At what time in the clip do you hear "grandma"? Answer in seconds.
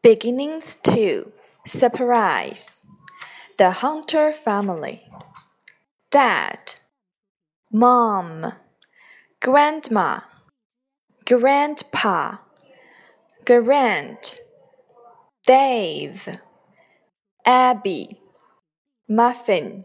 9.42-10.20